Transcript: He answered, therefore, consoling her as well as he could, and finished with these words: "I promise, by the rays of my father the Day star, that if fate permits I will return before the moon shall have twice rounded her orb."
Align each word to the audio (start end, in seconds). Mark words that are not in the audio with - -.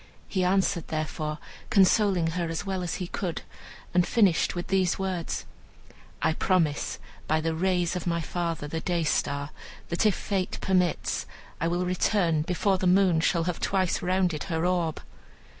He 0.27 0.43
answered, 0.43 0.87
therefore, 0.87 1.37
consoling 1.69 2.31
her 2.31 2.49
as 2.49 2.65
well 2.65 2.81
as 2.81 2.95
he 2.95 3.05
could, 3.05 3.43
and 3.93 4.03
finished 4.07 4.55
with 4.55 4.65
these 4.69 4.97
words: 4.97 5.45
"I 6.23 6.33
promise, 6.33 6.97
by 7.27 7.39
the 7.39 7.53
rays 7.53 7.95
of 7.95 8.07
my 8.07 8.19
father 8.19 8.67
the 8.67 8.81
Day 8.81 9.03
star, 9.03 9.51
that 9.89 10.07
if 10.07 10.15
fate 10.15 10.57
permits 10.59 11.27
I 11.59 11.67
will 11.67 11.85
return 11.85 12.41
before 12.41 12.79
the 12.79 12.87
moon 12.87 13.19
shall 13.19 13.43
have 13.43 13.59
twice 13.59 14.01
rounded 14.01 14.45
her 14.45 14.65
orb." 14.65 15.03